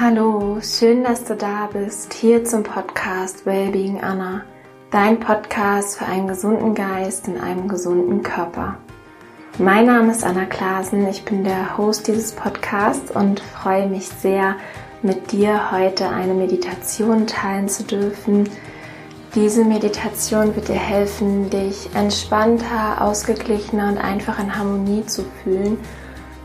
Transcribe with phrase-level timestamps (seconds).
[0.00, 4.42] Hallo, schön, dass du da bist, hier zum Podcast Wellbeing Anna,
[4.92, 8.76] dein Podcast für einen gesunden Geist in einem gesunden Körper.
[9.58, 14.54] Mein Name ist Anna Klasen, ich bin der Host dieses Podcasts und freue mich sehr,
[15.02, 18.48] mit dir heute eine Meditation teilen zu dürfen.
[19.34, 25.76] Diese Meditation wird dir helfen, dich entspannter, ausgeglichener und einfach in Harmonie zu fühlen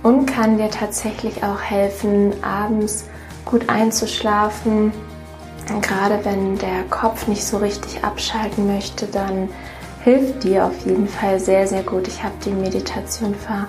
[0.01, 3.05] und kann dir tatsächlich auch helfen, abends
[3.45, 4.91] gut einzuschlafen.
[5.81, 9.49] Gerade wenn der Kopf nicht so richtig abschalten möchte, dann
[10.03, 12.07] hilft dir auf jeden Fall sehr, sehr gut.
[12.07, 13.67] Ich habe die Meditation vor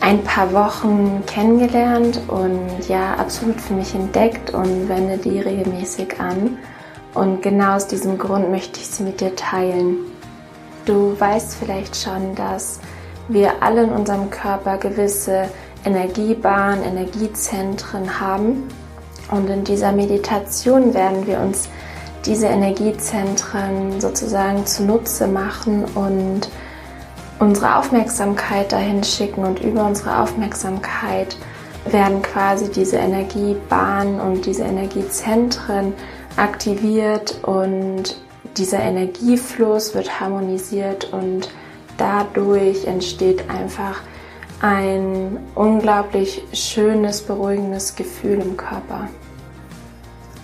[0.00, 6.58] ein paar Wochen kennengelernt und ja, absolut für mich entdeckt und wende die regelmäßig an.
[7.14, 9.96] Und genau aus diesem Grund möchte ich sie mit dir teilen.
[10.84, 12.80] Du weißt vielleicht schon, dass
[13.28, 15.48] wir alle in unserem Körper gewisse
[15.84, 18.68] Energiebahnen, Energiezentren haben
[19.32, 21.68] und in dieser Meditation werden wir uns
[22.26, 26.48] diese Energiezentren sozusagen zunutze machen und
[27.38, 29.44] unsere Aufmerksamkeit dahin schicken.
[29.44, 31.36] Und über unsere Aufmerksamkeit
[31.86, 35.94] werden quasi diese Energiebahnen und diese Energiezentren
[36.36, 37.42] aktiviert.
[37.42, 38.16] Und
[38.56, 41.12] dieser Energiefluss wird harmonisiert.
[41.12, 41.50] Und
[41.96, 44.00] dadurch entsteht einfach
[44.60, 49.08] ein unglaublich schönes, beruhigendes Gefühl im Körper.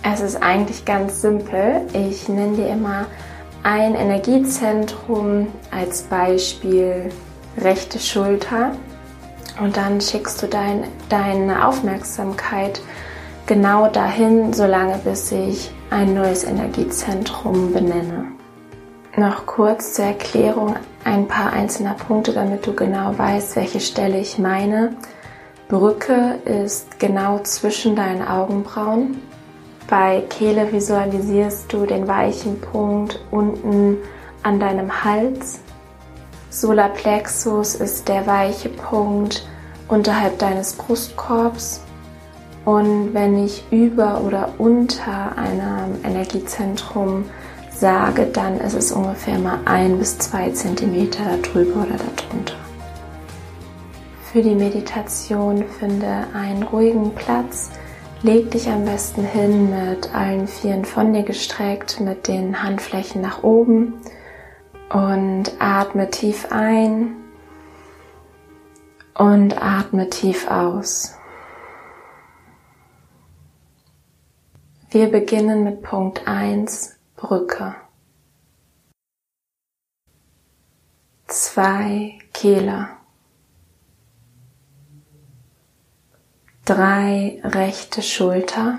[0.03, 1.81] Es ist eigentlich ganz simpel.
[1.93, 3.05] Ich nenne dir immer
[3.63, 7.09] ein Energiezentrum als Beispiel
[7.57, 8.71] rechte Schulter
[9.61, 12.81] und dann schickst du dein, deine Aufmerksamkeit
[13.45, 18.25] genau dahin, solange bis ich ein neues Energiezentrum benenne.
[19.17, 24.37] Noch kurz zur Erklärung ein paar einzelner Punkte, damit du genau weißt, welche Stelle ich
[24.37, 24.95] meine.
[25.67, 29.21] Brücke ist genau zwischen deinen Augenbrauen.
[29.89, 33.97] Bei Kehle visualisierst du den weichen Punkt unten
[34.43, 35.61] an deinem Hals.
[36.51, 39.47] Solarplexus ist der weiche Punkt
[39.87, 41.81] unterhalb deines Brustkorbs.
[42.65, 47.25] Und wenn ich über oder unter einem Energiezentrum
[47.71, 52.53] sage, dann ist es ungefähr mal ein bis zwei Zentimeter darüber oder darunter.
[54.31, 57.71] Für die Meditation finde einen ruhigen Platz,
[58.21, 63.43] Leg dich am besten hin mit allen Vieren von dir gestreckt, mit den Handflächen nach
[63.43, 63.93] oben
[64.89, 67.15] und atme tief ein
[69.13, 71.15] und atme tief aus.
[74.89, 77.73] Wir beginnen mit Punkt 1, Brücke.
[81.27, 82.98] 2, Kehle.
[86.69, 88.77] Drei rechte Schulter,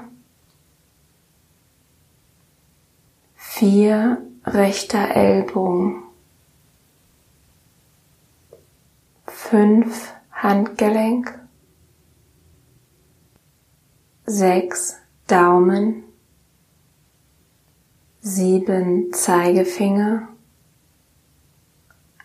[3.34, 6.05] vier rechter Ellbogen,
[9.27, 11.37] fünf Handgelenk,
[14.25, 14.95] sechs
[15.27, 16.05] Daumen,
[18.21, 20.28] sieben Zeigefinger,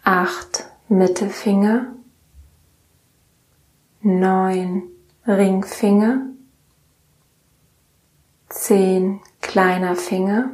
[0.03, 1.95] acht Mittelfinger,
[4.01, 4.94] neun
[5.27, 6.27] Ringfinger,
[8.49, 10.51] zehn kleiner Finger,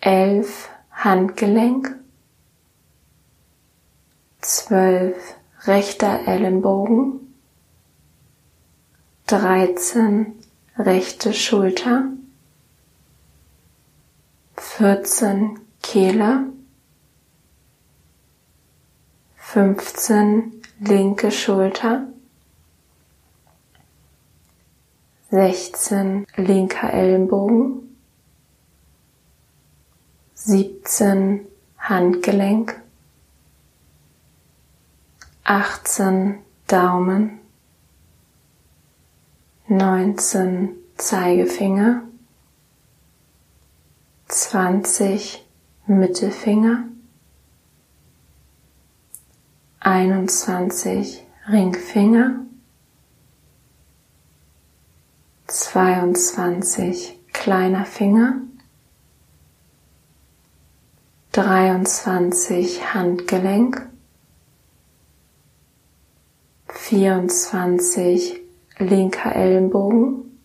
[0.00, 1.98] elf Handgelenk,
[4.40, 7.34] zwölf rechter Ellenbogen,
[9.26, 10.34] dreizehn
[10.76, 12.08] rechte Schulter,
[14.56, 16.52] vierzehn Kehle,
[19.36, 22.08] fünfzehn linke Schulter,
[25.30, 27.96] 16 linker Ellenbogen,
[30.34, 31.46] 17
[31.78, 32.80] Handgelenk,
[35.44, 37.38] 18 Daumen,
[39.68, 42.02] 19 Zeigefinger,
[44.26, 45.46] 20
[45.86, 46.91] Mittelfinger,
[49.84, 52.46] 21 Ringfinger,
[55.48, 58.42] 22 kleiner Finger,
[61.32, 63.88] 23 Handgelenk,
[66.68, 68.40] 24
[68.78, 70.38] linker Ellenbogen,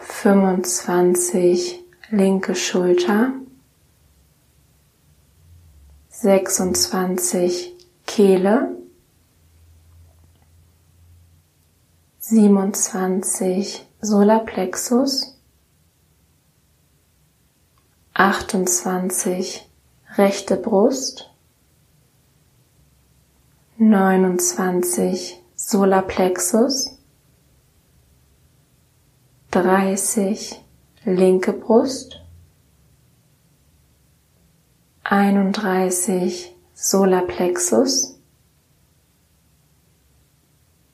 [0.00, 3.34] 25 linke Schulter,
[6.24, 7.74] 26
[8.06, 8.74] Kehle,
[12.18, 15.38] siebenundzwanzig Solarplexus,
[18.14, 19.68] achtundzwanzig
[20.16, 21.28] rechte Brust,
[23.76, 26.96] neunundzwanzig Solarplexus,
[29.50, 30.58] dreißig
[31.04, 32.23] linke Brust,
[35.04, 38.18] einunddreißig Solarplexus,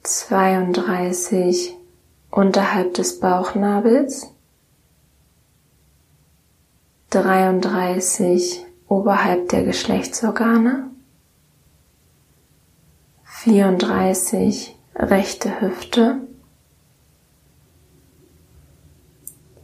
[0.02, 1.76] zweiunddreißig
[2.30, 4.32] unterhalb des Bauchnabels,
[7.10, 10.90] dreiunddreißig oberhalb der Geschlechtsorgane,
[13.24, 16.20] vierunddreißig rechte Hüfte,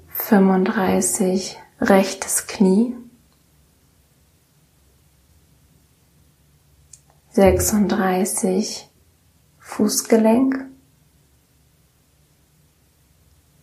[0.08, 2.96] fünfunddreißig rechtes Knie,
[7.36, 8.88] sechsunddreißig
[9.58, 10.70] Fußgelenk,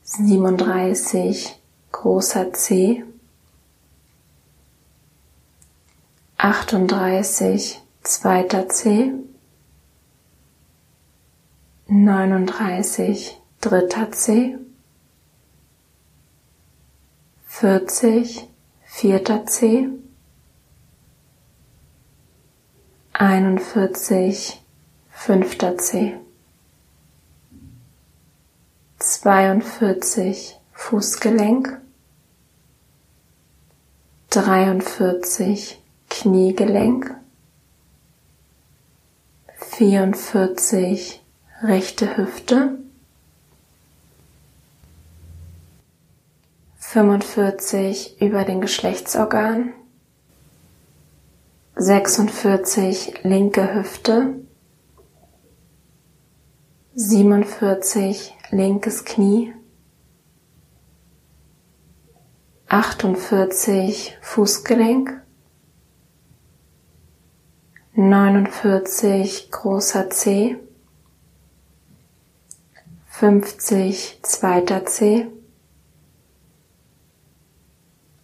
[0.03, 1.59] siebenunddreißig
[1.91, 3.03] großer Zeh,
[6.37, 9.11] achtunddreißig zweiter Zeh,
[11.87, 14.55] neununddreißig dritter Zeh,
[17.47, 18.47] vierzig
[18.83, 19.89] vierter Zeh,
[23.23, 24.61] einundvierzig
[25.09, 26.15] fünfter Zeh,
[28.99, 31.79] zweiundvierzig Fußgelenk,
[34.29, 37.15] dreiundvierzig Kniegelenk,
[39.55, 41.23] vierundvierzig
[41.61, 42.77] rechte Hüfte,
[46.75, 49.71] fünfundvierzig über den Geschlechtsorgan,
[51.83, 54.35] sechsundvierzig linke Hüfte,
[56.95, 59.53] siebenundvierzig linkes Knie,
[62.69, 65.21] achtundvierzig Fußgelenk,
[67.95, 70.55] neunundvierzig großer Zeh,
[73.07, 75.27] fünfzig zweiter Zeh,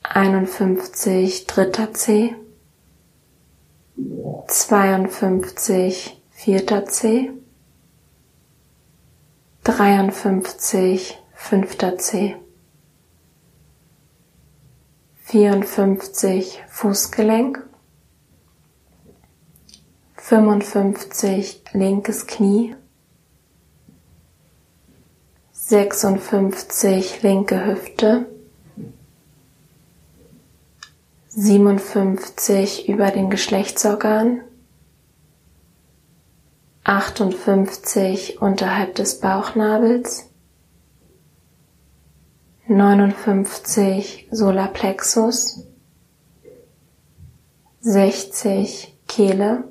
[0.02, 2.36] einundfünfzig dritter Zeh,
[4.50, 7.32] zweiundfünfzig vierter Zeh,
[9.64, 12.36] dreiundfünfzig fünfter Zeh,
[15.24, 17.64] vierundfünfzig Fußgelenk,
[20.16, 22.76] fünfundfünfzig linkes Knie,
[25.52, 28.26] sechsundfünfzig linke Hüfte,
[31.42, 34.42] siebenundfünfzig über den Geschlechtsorgan,
[36.84, 40.30] achtundfünfzig unterhalb des Bauchnabels,
[42.68, 45.66] neunundfünfzig Solarplexus,
[47.80, 49.64] sechzig Kehle,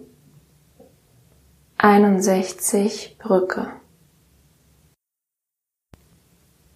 [1.76, 3.70] einundsechzig Brücke.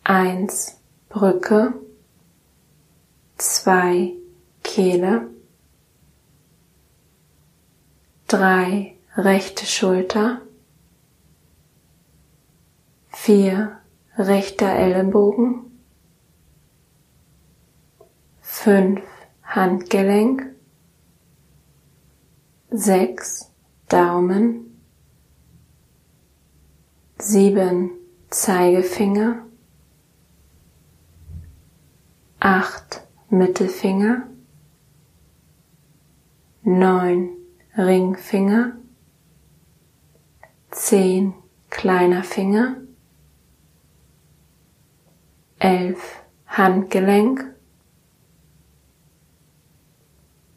[0.05, 1.73] eins Brücke,
[3.39, 4.13] zwei
[4.63, 5.29] Kehle,
[8.27, 10.41] drei rechte Schulter,
[13.09, 13.79] vier
[14.17, 15.79] rechter Ellenbogen,
[18.41, 19.03] fünf
[19.43, 20.55] Handgelenk,
[22.71, 23.53] sechs
[23.89, 24.83] Daumen,
[27.19, 27.91] sieben
[28.31, 29.45] Zeigefinger,
[32.41, 34.32] acht Mittelfinger,
[36.63, 37.31] neun
[37.77, 38.77] Ringfinger,
[40.71, 41.35] zehn
[41.71, 42.77] kleiner Finger,
[45.59, 47.55] elf Handgelenk,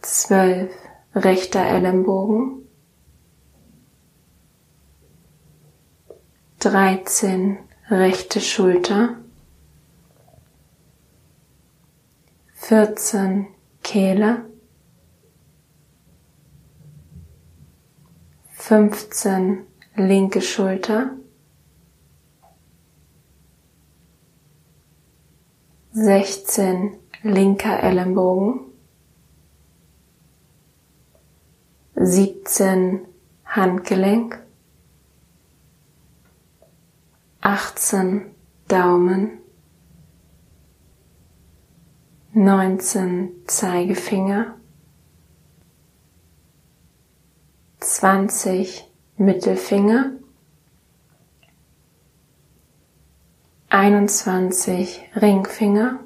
[0.01, 0.73] zwölf
[1.15, 2.67] rechter Ellenbogen,
[6.59, 7.59] dreizehn
[7.89, 9.17] rechte Schulter,
[12.53, 13.47] vierzehn
[13.83, 14.49] Kehle,
[18.67, 21.11] fünfzehn linke Schulter,
[25.91, 28.61] sechzehn linker Ellenbogen,
[31.93, 33.05] siebzehn
[33.45, 34.43] Handgelenk,
[37.41, 38.33] achtzehn
[38.67, 39.41] Daumen,
[42.33, 44.55] neunzehn Zeigefinger,
[47.85, 50.11] zwanzig Mittelfinger,
[53.69, 55.99] einundzwanzig Ringfinger,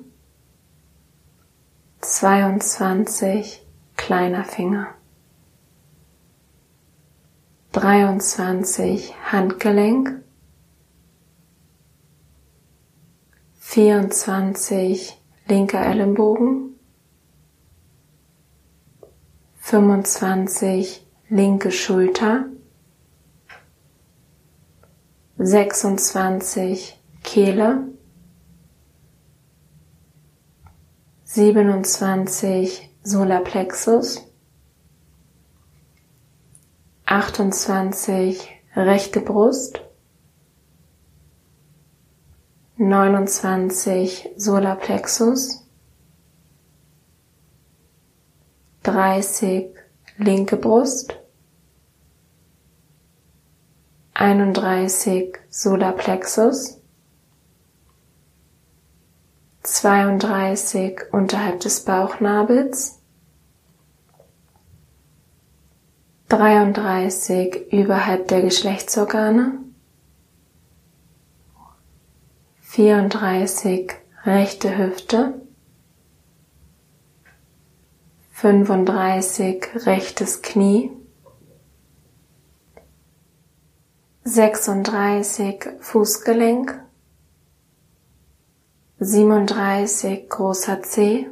[2.02, 4.88] zweiundzwanzig kleiner Finger,
[7.72, 10.22] dreiundzwanzig Handgelenk,
[13.58, 15.18] vierundzwanzig
[15.48, 16.78] linker Ellenbogen,
[19.56, 22.46] fünfundzwanzig linke Schulter,
[25.38, 27.88] sechsundzwanzig Kehle,
[31.24, 34.26] siebenundzwanzig Solarplexus,
[37.06, 39.82] achtundzwanzig rechte Brust,
[42.78, 45.64] neunundzwanzig Solarplexus,
[48.82, 49.76] dreißig
[50.18, 51.19] linke Brust,
[54.20, 56.82] einunddreißig Solarplexus,
[59.64, 63.00] 32 unterhalb des Bauchnabels,
[66.28, 69.60] 33 überhalb der Geschlechtsorgane,
[72.60, 73.94] 34
[74.26, 75.42] rechte Hüfte,
[78.34, 80.92] 35 rechtes Knie,
[84.32, 86.84] 36 Fußgelenk,
[89.00, 91.28] 37 großer C,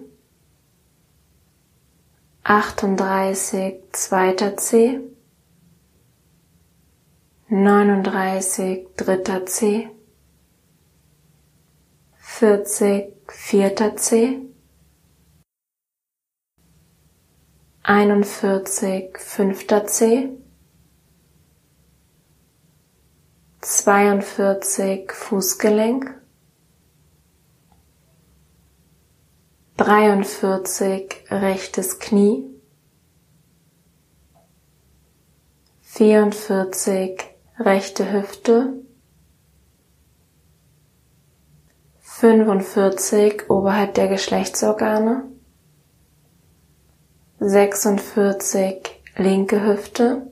[2.44, 5.00] 38 zweiter C,
[7.50, 9.92] 39 dritter C,
[12.18, 14.42] 40 vierter C,
[17.84, 20.32] 41 fünfter C,
[23.62, 26.22] 42 Fußgelenk,
[29.78, 32.46] 43 rechtes Knie,
[35.82, 37.20] 44
[37.60, 38.74] rechte Hüfte,
[42.00, 45.24] 45 oberhalb der Geschlechtsorgane,
[47.40, 50.32] 46 linke Hüfte,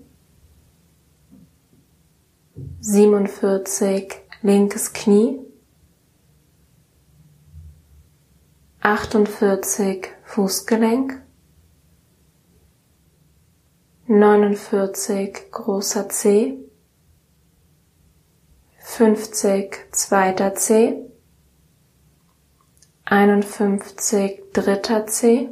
[2.79, 5.39] 47 linkes Knie,
[8.79, 11.21] 48 Fußgelenk,
[14.07, 16.59] 49 großer C,
[18.79, 21.09] 50 zweiter C,
[23.03, 25.49] 51 dritter C,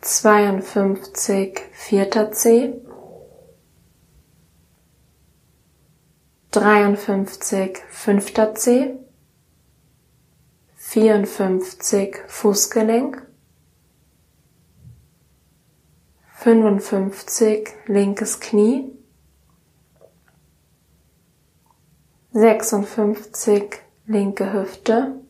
[0.00, 2.80] 52 vierter C,
[6.52, 8.98] 53 fünfter C,
[10.76, 13.26] 54 Fußgelenk,
[16.34, 18.92] 55 linkes Knie,
[22.32, 25.22] 56 linke Hüfte,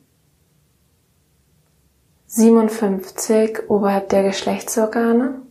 [2.27, 5.43] 57 oberhalb der Geschlechtsorgane,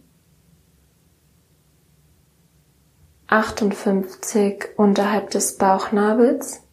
[3.32, 6.64] 58 unterhalb des Bauchnabels,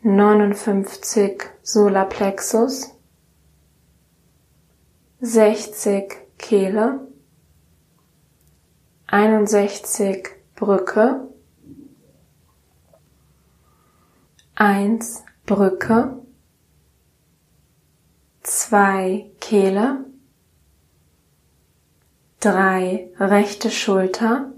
[0.00, 2.94] 59 Solarplexus,
[5.20, 7.06] 60 Kehle,
[9.08, 11.28] 61 Brücke,
[14.54, 16.24] 1 Brücke,
[18.42, 20.06] 2 Kehle,
[22.44, 24.52] 3 rechte Schulter,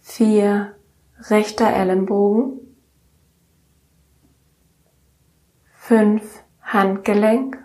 [0.00, 0.74] 4
[1.18, 2.58] rechter Ellenbogen,
[5.74, 7.62] fünf Handgelenk,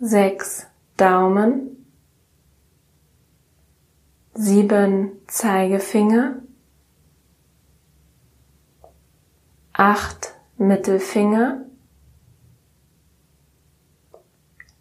[0.00, 0.66] sechs
[0.98, 1.86] Daumen,
[4.34, 6.42] sieben Zeigefinger,
[9.72, 11.64] acht Mittelfinger,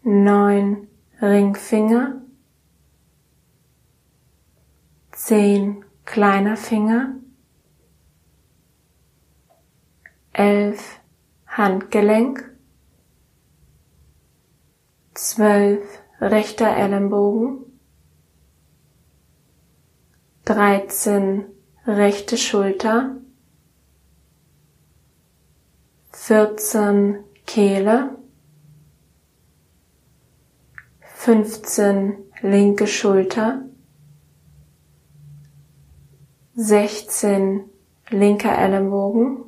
[0.04, 0.88] neun
[1.22, 2.22] Ringfinger,
[5.12, 7.16] zehn kleiner Finger,
[10.34, 11.00] elf
[11.48, 12.52] Handgelenk,
[15.14, 17.80] zwölf rechter Ellenbogen,
[20.44, 21.46] dreizehn
[21.86, 23.18] rechte Schulter,
[26.12, 28.18] vierzehn Kehle,
[31.24, 33.64] fünfzehn linke Schulter,
[36.56, 37.64] 16
[38.10, 39.46] linker Ellenbogen,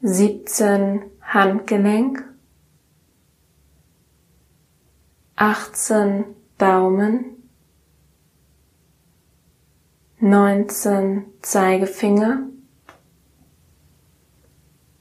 [0.00, 2.24] 17 Handgelenk,
[5.36, 6.24] 18
[6.56, 7.50] Daumen,
[10.20, 12.48] 19 Zeigefinger,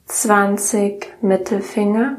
[0.07, 2.17] 20 Mittelfinger,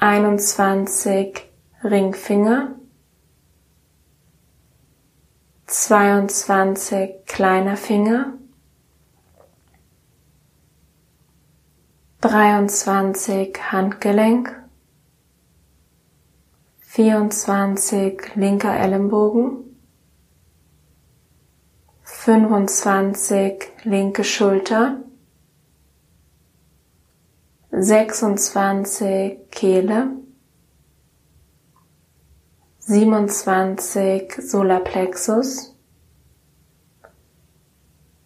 [0.00, 1.40] 21
[1.82, 2.76] Ringfinger,
[5.66, 8.34] 22 kleiner Finger,
[12.20, 14.54] 23 Handgelenk,
[16.80, 19.76] 24 linker Ellenbogen,
[22.04, 25.02] 25 linke Schulter,
[27.80, 30.08] 26 Kehle,
[32.80, 35.76] 27 Solarplexus,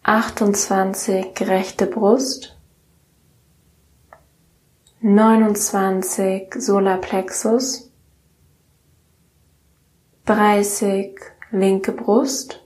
[0.03, 2.57] 28 rechte Brust,
[5.01, 7.91] 29 Solarplexus,
[10.25, 11.19] 30
[11.51, 12.59] linke Brust,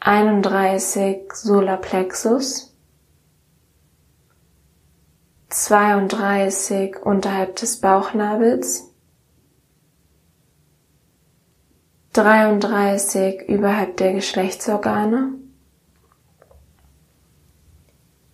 [0.00, 2.67] 31 Solarplexus,
[5.50, 8.92] 32 unterhalb des Bauchnabels,
[12.12, 15.32] 33 überhalb der Geschlechtsorgane,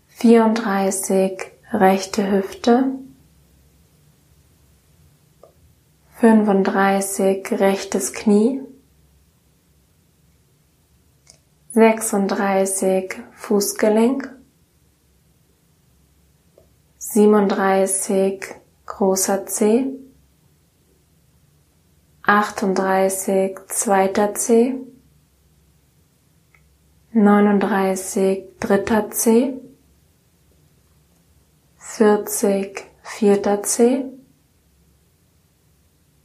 [0.09, 2.93] 34 rechte Hüfte,
[6.21, 8.61] 35 rechtes Knie,
[11.73, 14.35] 36 Fußgelenk,
[17.07, 18.41] 37
[18.87, 19.87] großer C,
[22.23, 24.81] 38 zweiter C,
[27.13, 29.61] 39 dritter C,
[31.77, 34.07] 40 vierter C,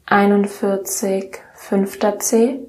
[0.05, 2.61] 41 fünfter C,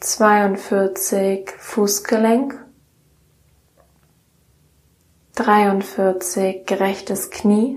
[0.00, 2.65] 42 Fußgelenk,
[5.36, 7.76] 43 gerechtes Knie,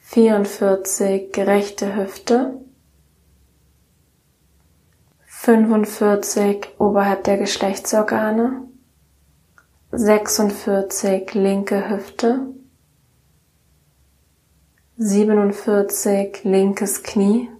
[0.00, 2.58] 44 gerechte Hüfte,
[5.26, 8.66] 45 oberhalb der Geschlechtsorgane,
[9.92, 12.46] 46 linke Hüfte,
[14.96, 17.50] 47 linkes Knie,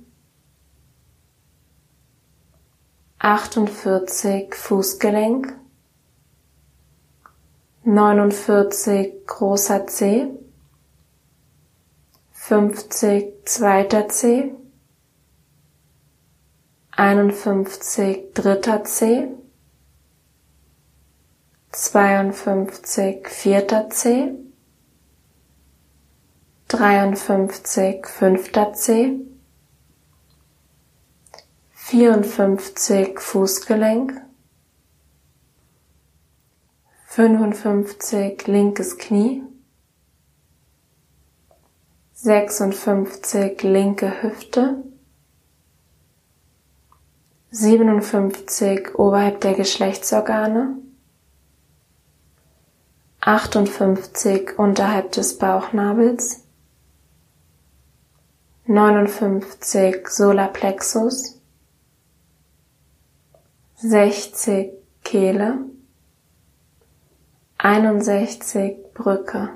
[3.19, 5.63] 48 Fußgelenk,
[7.87, 10.31] 49 großer C,
[12.33, 14.55] 50 zweiter C,
[16.92, 19.29] 51 dritter C,
[21.73, 24.33] 52 vierter C,
[26.68, 29.20] 53 fünfter C,
[31.75, 34.23] 54 Fußgelenk,
[37.14, 39.44] 55 linkes Knie,
[42.12, 44.83] 56 linke Hüfte,
[47.53, 50.77] 57 oberhalb der Geschlechtsorgane,
[53.20, 56.42] 58 unterhalb des Bauchnabels,
[58.66, 61.40] 59 Solarplexus,
[63.77, 64.72] 60
[65.05, 65.73] Kehle,
[67.64, 69.48] 61 Brücke.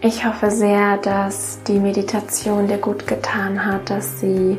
[0.00, 4.58] Ich hoffe sehr, dass die Meditation dir gut getan hat, dass sie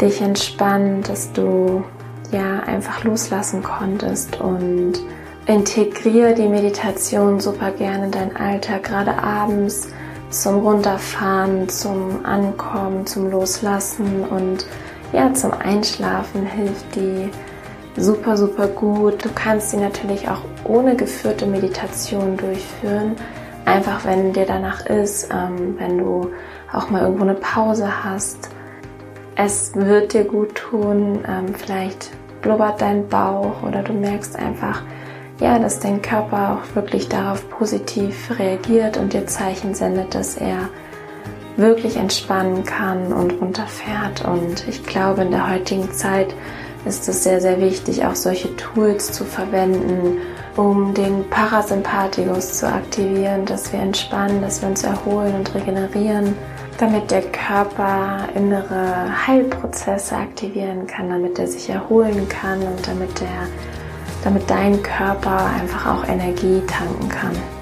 [0.00, 1.84] dich entspannt, dass du
[2.32, 4.94] ja einfach loslassen konntest und
[5.44, 9.88] integriere die Meditation super gerne in deinen Alltag, gerade abends
[10.30, 14.64] zum Runterfahren, zum Ankommen, zum Loslassen und
[15.12, 17.30] ja, zum Einschlafen hilft die
[17.96, 19.24] super, super gut.
[19.24, 23.16] Du kannst sie natürlich auch ohne geführte Meditation durchführen.
[23.64, 26.30] Einfach wenn dir danach ist, ähm, wenn du
[26.72, 28.50] auch mal irgendwo eine Pause hast.
[29.36, 31.24] Es wird dir gut tun.
[31.28, 32.10] Ähm, vielleicht
[32.42, 34.82] blubbert dein Bauch oder du merkst einfach,
[35.40, 40.68] ja, dass dein Körper auch wirklich darauf positiv reagiert und dir Zeichen sendet, dass er
[41.60, 44.24] wirklich entspannen kann und runterfährt.
[44.24, 46.34] Und ich glaube, in der heutigen Zeit
[46.84, 50.18] ist es sehr, sehr wichtig, auch solche Tools zu verwenden,
[50.56, 56.34] um den Parasympathikus zu aktivieren, dass wir entspannen, dass wir uns erholen und regenerieren,
[56.78, 63.46] damit der Körper innere Heilprozesse aktivieren kann, damit er sich erholen kann und damit, der,
[64.24, 67.59] damit dein Körper einfach auch Energie tanken kann.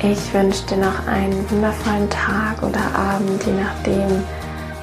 [0.00, 4.22] Ich wünsche dir noch einen wundervollen Tag oder Abend, je nachdem,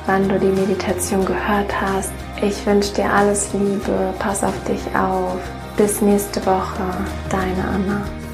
[0.05, 2.11] wann du die Meditation gehört hast.
[2.41, 5.39] Ich wünsche dir alles Liebe, pass auf dich auf.
[5.77, 6.83] Bis nächste Woche,
[7.29, 8.24] deine Anna.